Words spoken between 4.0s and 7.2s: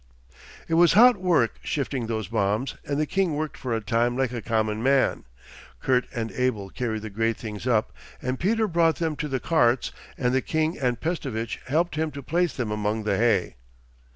like a common man. Kurt and Abel carried the